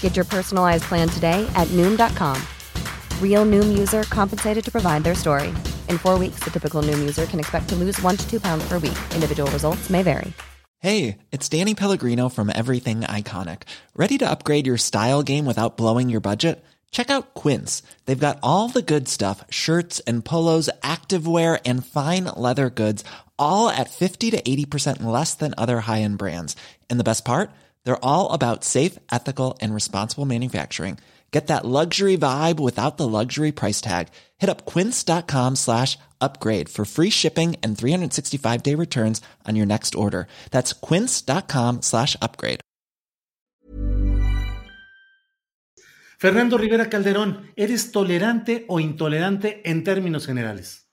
[0.00, 2.42] Get your personalized plan today at Noom.com.
[3.22, 5.50] Real Noom user compensated to provide their story.
[5.88, 8.66] In four weeks, the typical Noom user can expect to lose one to two pounds
[8.66, 8.98] per week.
[9.14, 10.32] Individual results may vary.
[10.80, 13.62] Hey, it's Danny Pellegrino from Everything Iconic.
[13.96, 16.64] Ready to upgrade your style game without blowing your budget?
[16.92, 17.82] Check out Quince.
[18.06, 23.02] They've got all the good stuff shirts and polos, activewear, and fine leather goods,
[23.38, 26.54] all at 50 to 80% less than other high end brands.
[26.88, 27.50] And the best part?
[27.84, 30.98] They're all about safe, ethical, and responsible manufacturing.
[31.30, 34.08] Get that luxury vibe without the luxury price tag.
[34.38, 39.94] Hit up quince.com slash upgrade for free shipping and 365 day returns on your next
[39.94, 40.26] order.
[40.50, 42.60] That's quince.com slash upgrade.
[46.20, 50.87] Fernando Rivera Calderón, ¿eres tolerante o intolerante en términos generales?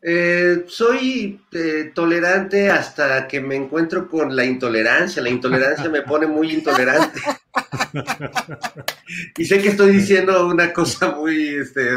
[0.00, 5.22] Eh, soy eh, tolerante hasta que me encuentro con la intolerancia.
[5.22, 7.20] La intolerancia me pone muy intolerante.
[9.36, 11.94] y sé que estoy diciendo una cosa muy este,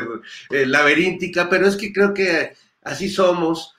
[0.50, 3.76] eh, laberíntica, pero es que creo que así somos.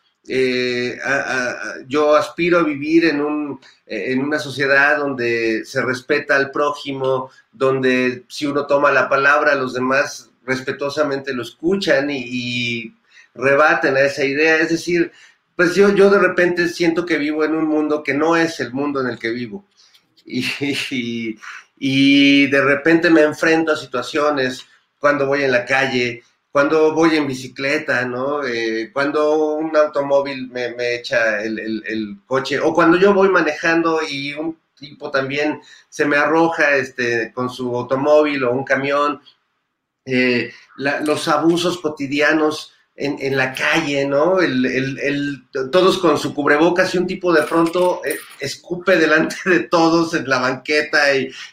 [1.89, 8.23] yo aspiro a vivir en, un, en una sociedad donde se respeta al prójimo, donde
[8.29, 12.95] si uno toma la palabra, los demás respetuosamente lo escuchan y
[13.35, 14.57] rebaten a esa idea.
[14.59, 15.13] Es decir,
[15.57, 18.73] pues yo, yo de repente siento que vivo en un mundo que no es el
[18.73, 19.65] mundo en el que vivo.
[20.25, 20.45] Y,
[21.79, 24.67] y, de repente me enfrento a situaciones
[24.99, 28.45] cuando voy en la calle, cuando voy en bicicleta, ¿no?
[28.45, 34.01] Eh, cuando un automóvil me, me echa el, el, coche, o cuando yo voy manejando
[34.09, 39.21] y un tipo también se me arroja este, con su automóvil o un camión.
[40.05, 44.41] Eh, los abusos cotidianos en, la calle, ¿no?
[44.41, 50.15] El, todos con su cubrebocas y un tipo de pronto eh, escupe delante de todos
[50.15, 50.99] en la banqueta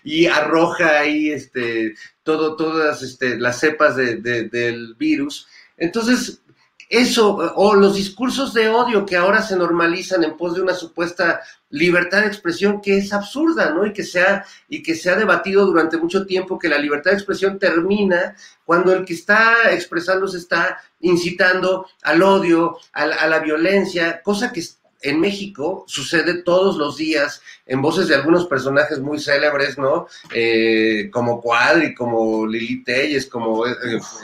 [0.04, 5.48] y, arroja ahí este, todo, todas este, las cepas del virus.
[5.78, 6.42] Entonces,
[6.90, 11.40] eso, o los discursos de odio que ahora se normalizan en pos de una supuesta
[11.70, 13.86] libertad de expresión que es absurda, ¿no?
[13.86, 17.12] Y que se ha, y que se ha debatido durante mucho tiempo que la libertad
[17.12, 18.36] de expresión termina
[18.66, 24.64] cuando el que está expresándose está incitando al odio, a, la violencia, cosa que
[25.02, 30.08] en México sucede todos los días en voces de algunos personajes muy célebres, ¿no?
[30.34, 33.72] Eh, como Cuadri, como Lili Telles, como eh,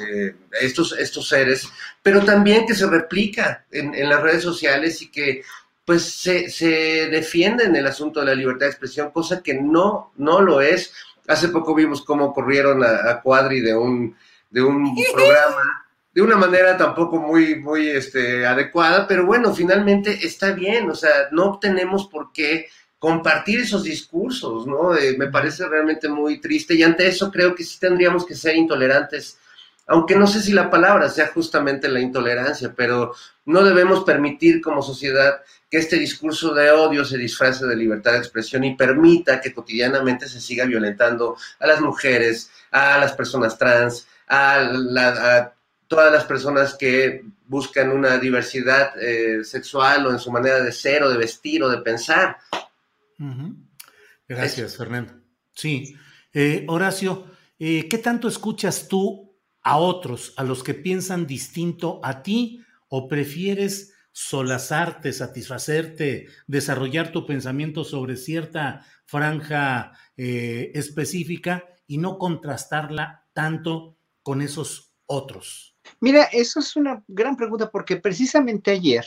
[0.09, 1.67] eh, estos, estos seres,
[2.01, 5.43] pero también que se replica en, en las redes sociales y que
[5.85, 10.11] pues se, se, defiende en el asunto de la libertad de expresión, cosa que no,
[10.17, 10.91] no lo es.
[11.27, 14.15] Hace poco vimos cómo corrieron a, Cuadri de un,
[14.49, 15.84] de un programa
[16.15, 21.27] de una manera tampoco muy, muy este, adecuada, pero bueno, finalmente está bien, o sea,
[21.31, 24.95] no tenemos por qué compartir esos discursos, ¿no?
[24.95, 28.55] Eh, me parece realmente muy triste y ante eso creo que sí tendríamos que ser
[28.55, 29.37] intolerantes
[29.87, 33.13] aunque no sé si la palabra sea justamente la intolerancia, pero
[33.45, 38.19] no debemos permitir como sociedad que este discurso de odio se disfrace de libertad de
[38.19, 44.07] expresión y permita que cotidianamente se siga violentando a las mujeres, a las personas trans,
[44.27, 45.51] a,
[45.87, 51.03] todas las personas que buscan una diversidad eh, sexual o en su manera de ser
[51.03, 52.37] o de vestir o de pensar.
[54.27, 55.13] Gracias, Fernando.
[55.53, 55.95] Sí.
[56.33, 57.27] Eh, Horacio,
[57.59, 63.07] eh, ¿qué tanto escuchas tú a otros, a los que piensan distinto a ti, o
[63.07, 73.97] prefieres solazarte, satisfacerte, desarrollar tu pensamiento sobre cierta franja eh, específica y no contrastarla tanto
[74.23, 75.74] con esos otros?
[75.99, 79.05] Mira, eso es una gran pregunta porque precisamente ayer,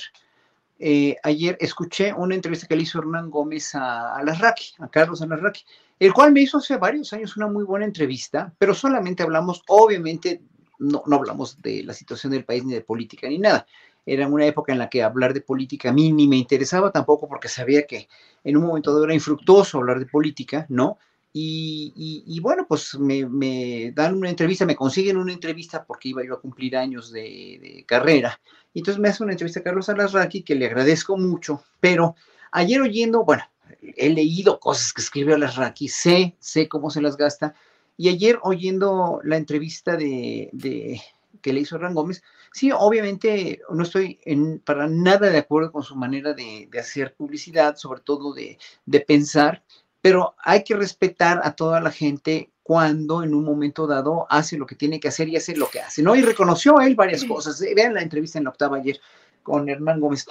[0.78, 5.62] eh, ayer escuché una entrevista que le hizo Hernán Gómez a, a Carlos Alarraqui,
[5.98, 10.42] el cual me hizo hace varios años una muy buena entrevista, pero solamente hablamos, obviamente,
[10.78, 13.66] no, no hablamos de la situación del país ni de política ni nada.
[14.06, 17.28] Era una época en la que hablar de política a mí ni me interesaba tampoco
[17.28, 18.08] porque sabía que
[18.44, 20.98] en un momento dado era infructuoso hablar de política, ¿no?
[21.32, 26.40] Y, bueno, pues me, dan una entrevista, me consiguen una entrevista porque iba yo a
[26.40, 28.40] cumplir años de, carrera.
[28.72, 32.16] Y entonces me hace una entrevista a Carlos Alasraqui que le agradezco mucho, pero
[32.52, 33.44] ayer oyendo, bueno,
[33.80, 37.54] he leído cosas que escribe Alasraqui, sé, sé cómo se las gasta.
[37.96, 41.00] Y ayer oyendo la entrevista de, de
[41.42, 42.22] que le hizo Hernán Gómez,
[42.52, 47.14] sí, obviamente no estoy en, para nada de acuerdo con su manera de, de hacer
[47.14, 49.62] publicidad, sobre todo de, de, pensar,
[50.00, 54.66] pero hay que respetar a toda la gente cuando en un momento dado hace lo
[54.66, 56.14] que tiene que hacer y hace lo que hace, ¿no?
[56.14, 57.58] Y reconoció él varias cosas.
[57.74, 59.00] Vean la entrevista en la octava ayer
[59.42, 60.26] con Hernán Gómez.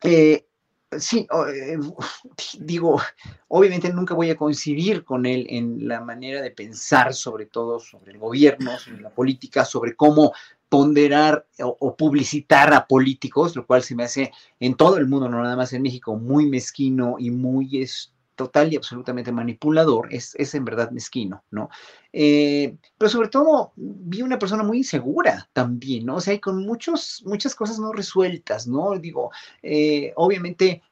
[0.00, 0.46] Eh,
[0.98, 1.76] sí, eh,
[2.60, 3.00] digo,
[3.48, 8.12] obviamente nunca voy a coincidir con él en la manera de pensar, sobre todo sobre
[8.12, 10.32] el gobierno, sobre la política, sobre cómo
[10.68, 15.28] ponderar o, o, publicitar a políticos, lo cual se me hace en todo el mundo,
[15.28, 20.34] no nada más en México, muy mezquino y muy es, total y absolutamente manipulador, es,
[20.36, 21.68] es en verdad mezquino, ¿no?
[22.12, 26.16] Eh, pero sobre todo vi una persona muy insegura también, ¿no?
[26.16, 28.98] O sea, hay con muchos, muchas cosas no resueltas, ¿no?
[28.98, 29.30] Digo,
[29.62, 30.82] eh, obviamente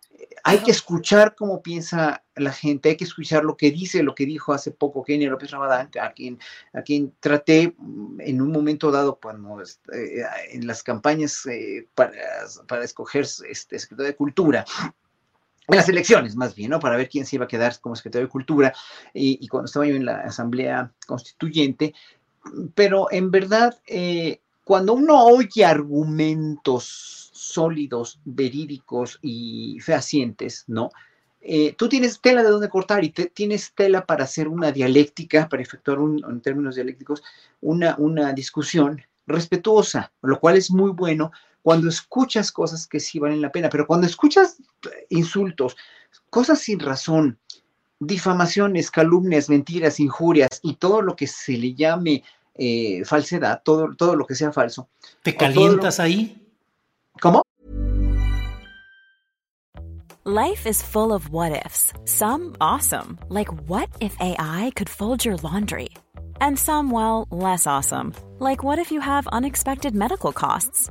[0.45, 4.27] hay que escuchar cómo piensa la gente, hay que escuchar lo que dice, lo que
[4.27, 6.39] dijo hace poco Kenny López Ramadán, a quien,
[6.73, 7.75] a quien traté
[8.19, 12.13] en un momento dado cuando eh, en las campañas eh, para,
[12.67, 14.65] para, escoger este secretario de Cultura,
[15.69, 16.81] en las elecciones más bien, ¿no?
[16.81, 18.73] Para ver quién se iba a quedar como secretario de Cultura
[19.15, 21.95] y, cuando estaba yo en la Asamblea Constituyente,
[22.75, 30.91] pero en verdad, eh, cuando uno oye argumentos sólidos, verídicos y fehacientes, ¿no?
[31.41, 35.49] Eh, tú tienes tela de dónde cortar y te, tienes tela para hacer una dialéctica,
[35.49, 37.23] para efectuar un, en términos dialécticos,
[37.61, 41.33] una, una discusión respetuosa, lo cual es muy bueno
[41.63, 44.57] cuando escuchas cosas que sí valen la pena, pero cuando escuchas
[45.09, 45.77] insultos,
[46.29, 47.39] cosas sin razón,
[48.01, 52.25] difamaciones, calumnias, mentiras, injurias y todo lo que se le llame
[52.55, 54.89] eh, falsedad, todo, todo lo que sea falso.
[55.23, 56.05] ¿Te calientas lo...
[56.05, 56.43] ahí?
[57.21, 57.43] ¿Cómo?
[60.25, 61.93] Life is full of what ifs.
[62.05, 65.89] Some awesome, like what if AI could fold your laundry?
[66.41, 70.91] And some, well, less awesome, like what if you have unexpected medical costs?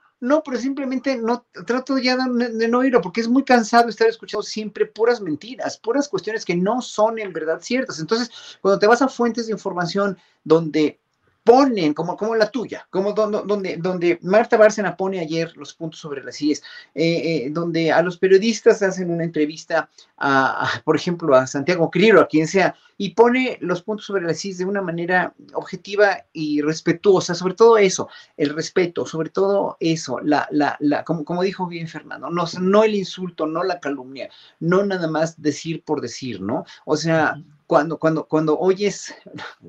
[0.21, 4.43] No, pero simplemente no trato ya de, no oírlo porque es muy cansado estar escuchando
[4.43, 7.99] siempre puras mentiras, puras cuestiones que no son en verdad ciertas.
[7.99, 8.29] Entonces,
[8.61, 10.99] cuando te vas a fuentes de información donde
[11.43, 16.23] ponen, como, como la tuya, como donde, donde, Marta Bárcena pone ayer los puntos sobre
[16.23, 16.61] las IES,
[16.93, 22.21] eh, eh, donde a los periodistas hacen una entrevista, a, por ejemplo, a Santiago Criro,
[22.21, 26.61] a quien sea, y pone los puntos sobre las IES de una manera objetiva y
[26.61, 28.07] respetuosa, sobre todo eso,
[28.37, 32.83] el respeto, sobre todo eso, la, la, la, como, como dijo bien Fernando, no, no
[32.83, 34.29] el insulto, no la calumnia,
[34.59, 36.65] no nada más decir por decir, ¿no?
[36.85, 37.41] O sea,
[37.71, 39.15] cuando, cuando, cuando oyes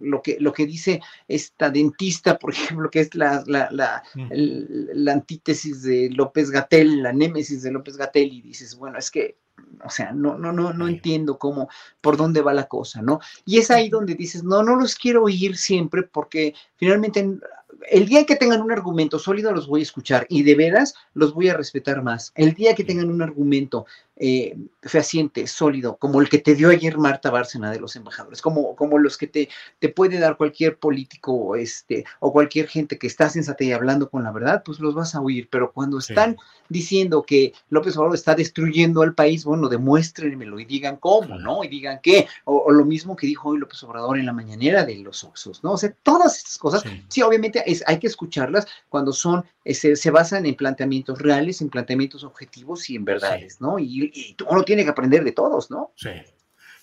[0.00, 5.12] lo que, lo que dice esta dentista, por ejemplo, que es la, la, la, la
[5.12, 9.36] antítesis de López Gatel, la némesis de López Gatel, y dices, bueno, es que
[9.84, 11.68] o sea, no, no, no, no entiendo cómo,
[12.00, 13.20] por dónde va la cosa, ¿no?
[13.44, 17.38] Y es ahí donde dices, no, no los quiero oír siempre porque finalmente
[17.90, 21.34] el día que tengan un argumento sólido los voy a escuchar y de veras los
[21.34, 22.32] voy a respetar más.
[22.34, 23.86] El día que tengan un argumento
[24.24, 28.76] eh, fehaciente, sólido, como el que te dio ayer Marta Bárcena de los embajadores, como,
[28.76, 29.48] como los que te,
[29.80, 34.22] te puede dar cualquier político este, o cualquier gente que está sensata y hablando con
[34.22, 35.48] la verdad, pues los vas a oír.
[35.50, 36.44] Pero cuando están sí.
[36.68, 41.64] diciendo que López Obrador está destruyendo al país, bueno, demuéstrenmelo y digan cómo, ¿no?
[41.64, 42.28] Y digan qué.
[42.44, 45.64] O, o, lo mismo que dijo hoy López Obrador en la mañanera de los Oxos,
[45.64, 45.72] ¿no?
[45.72, 49.74] O sea, todas estas cosas, sí, sí obviamente es, hay que escucharlas cuando son, eh,
[49.74, 53.80] se, se, basan en planteamientos reales, en planteamientos objetivos y en verdades, ¿no?
[53.80, 55.92] Y, y, uno tiene que aprender de todos, ¿no?
[55.96, 56.10] Sí.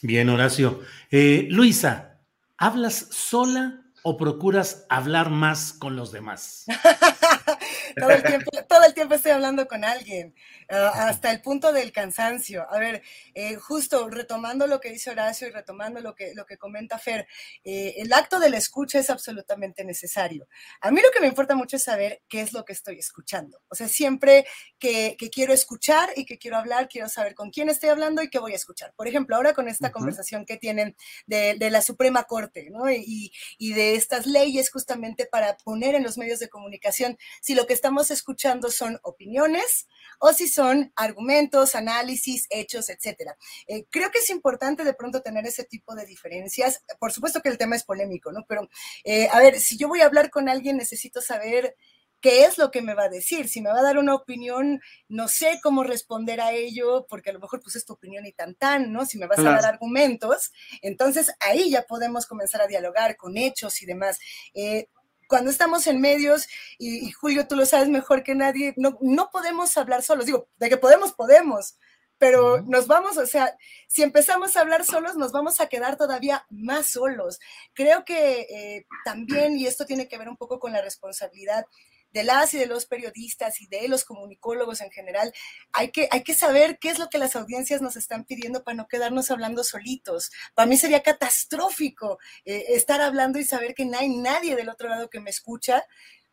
[0.02, 0.82] Bien, Horacio.
[1.12, 2.20] Eh, Luisa,
[2.58, 6.66] ¿hablas sola o procuras hablar más con los demás?
[8.00, 10.34] todo, el tiempo, todo el tiempo estoy hablando con alguien,
[10.70, 12.66] ah, hasta el punto del cansancio.
[12.70, 13.02] A ver,
[13.34, 17.28] eh, justo retomando lo que dice Horacio y retomando lo que, lo que comenta Fer,
[17.64, 20.48] eh, el acto de la escucha es absolutamente necesario.
[20.82, 23.62] A mí lo que me importa mucho es saber qué es lo que estoy escuchando.
[23.70, 24.46] O sea, siempre
[24.78, 28.40] que, quiero escuchar y que quiero hablar, quiero saber con quién estoy hablando y qué
[28.40, 28.94] voy a escuchar.
[28.96, 30.96] Por ejemplo, ahora con esta conversación que tienen
[31.28, 32.90] de, la Suprema Corte, ¿no?
[32.90, 37.68] Y, y de estas leyes justamente para poner en los medios de comunicación si lo
[37.68, 39.88] que estamos escuchando son opiniones
[40.20, 43.38] o si son argumentos, análisis, hechos, etcétera.
[43.68, 46.84] Eh, creo que es importante de pronto tener ese tipo de diferencias.
[47.00, 48.46] Por supuesto que el tema es polémico, ¿no?
[48.48, 48.70] Pero,
[49.04, 51.76] eh, a ver, si yo voy a hablar con alguien, necesito saber
[52.22, 53.48] qué es lo que me va a decir.
[53.48, 57.34] Si me va a dar una opinión, no sé cómo responder a ello, porque a
[57.34, 59.06] lo mejor pues es tu opinión y tan tan, ¿no?
[59.06, 63.82] Si me vas a dar argumentos, entonces ahí ya podemos comenzar a dialogar con hechos
[63.82, 64.20] y demás.
[64.54, 64.88] Eh,
[65.28, 66.48] cuando estamos en medios,
[66.80, 70.26] y, Julio, tú lo sabes mejor que nadie, no, no podemos hablar solos.
[70.26, 71.78] Digo, de que podemos, podemos,
[72.18, 73.56] pero nos vamos, o sea,
[73.88, 77.40] si empezamos a hablar solos, nos vamos a quedar todavía más solos.
[77.74, 81.66] Creo que eh, también, y esto tiene que ver un poco con la responsabilidad
[82.12, 85.34] de las y de los periodistas y de los comunicólogos en general,
[85.74, 88.76] hay que, hay que saber qué es lo que las audiencias nos están pidiendo para
[88.76, 90.32] no quedarnos hablando solitos.
[90.54, 94.90] Para mí sería catastrófico eh, estar hablando y saber que no hay nadie del otro
[94.90, 95.84] lado que me escucha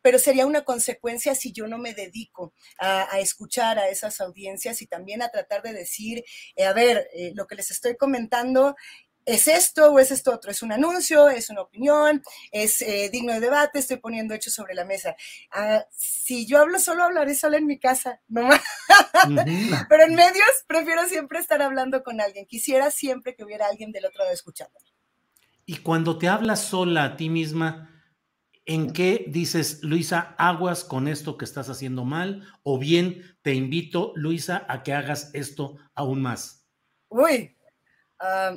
[0.07, 4.87] pero sería una consecuencia si yo no me dedico a, escuchar a esas audiencias y
[4.87, 6.23] también a tratar de decir,
[6.55, 8.77] eh, a ver, eh, lo que les estoy comentando
[9.27, 10.53] ¿Es esto o es esto otro?
[10.53, 11.29] ¿Es un anuncio?
[11.29, 12.23] ¿Es una opinión?
[12.53, 13.81] ¿Es eh, digno de debate?
[13.81, 15.17] Estoy poniendo hechos sobre la mesa.
[15.51, 18.49] Ah, si yo hablo solo, hablaré solo en mi casa, no
[19.89, 22.47] Pero en medios prefiero siempre estar hablando con alguien.
[22.47, 24.79] Quisiera siempre que hubiera alguien del otro lado escuchando.
[25.65, 27.91] Y cuando te hablas sola a ti misma,
[28.65, 32.47] ¿en qué dices, Luisa, aguas con esto que estás haciendo mal?
[32.63, 36.65] O bien te invito, Luisa, a que hagas esto aún más.
[37.09, 37.57] Uy.
[38.21, 38.55] Uh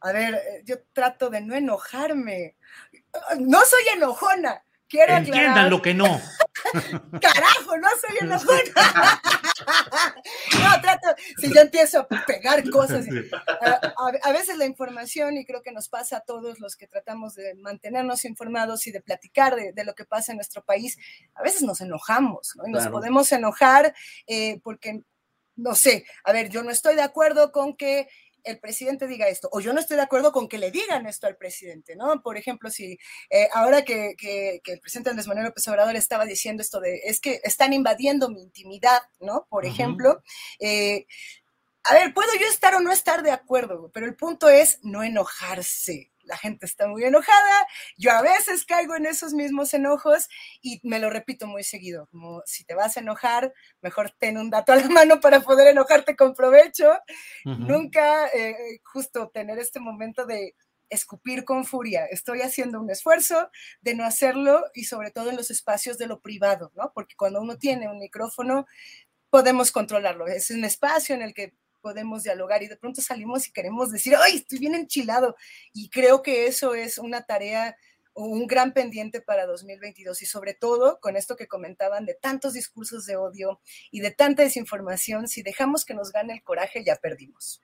[0.00, 2.56] a ver, eh, yo trato de no enojarme.
[3.38, 4.62] No soy enojona.
[4.88, 6.06] Quiero Entiendan lo que no.
[7.20, 9.20] Carajo, no soy enojona.
[10.62, 13.04] no, trato, si yo empiezo a pegar cosas.
[14.22, 17.54] A, veces la información, y creo que nos pasa a todos los que tratamos de
[17.56, 20.96] mantenernos informados y de platicar de, lo que pasa en nuestro país,
[21.34, 22.66] a veces nos enojamos, ¿no?
[22.66, 23.94] Y nos podemos enojar
[24.26, 25.02] eh, porque,
[25.54, 28.08] no sé, a ver, yo no estoy de acuerdo con que
[28.48, 31.26] el presidente diga esto, o yo no estoy de acuerdo con que le digan esto
[31.26, 32.22] al presidente, ¿no?
[32.22, 32.98] Por ejemplo, si
[33.30, 34.14] eh, ahora que,
[34.64, 38.42] el presidente Andrés Manuel López Obrador estaba diciendo esto de, es que están invadiendo mi
[38.42, 39.46] intimidad, ¿no?
[39.48, 40.22] Por ejemplo,
[40.60, 41.06] eh,
[41.84, 45.02] a ver, puedo yo estar o no estar de acuerdo, pero el punto es no
[45.02, 47.66] enojarse, la gente está muy enojada,
[47.96, 50.28] yo a veces caigo en esos mismos enojos
[50.62, 54.50] y me lo repito muy seguido, como si te vas a enojar, mejor ten un
[54.50, 56.92] dato a la mano para poder enojarte con provecho,
[57.44, 60.54] nunca eh, justo tener este momento de
[60.90, 62.06] escupir con furia.
[62.06, 66.20] Estoy haciendo un esfuerzo de no hacerlo y sobre todo en los espacios de lo
[66.20, 66.92] privado, ¿no?
[66.94, 68.66] Porque cuando uno tiene un micrófono,
[69.30, 70.26] podemos controlarlo.
[70.26, 71.54] Es un espacio en el que
[71.88, 75.36] podemos dialogar y de pronto salimos y queremos decir, ay, estoy bien enchilado.
[75.72, 77.74] Y creo que eso es una tarea
[78.14, 83.06] un gran pendiente para 2022 y sobre todo con esto que comentaban de tantos discursos
[83.06, 87.60] de odio y de tanta desinformación, si dejamos que nos gane el coraje, ya perdimos.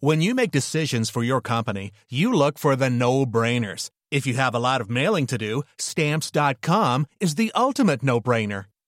[0.00, 3.90] When you make decisions for your company, you look for the no-brainers.
[4.10, 8.66] If you have a lot of mailing to do, stamps.com is the ultimate no-brainer.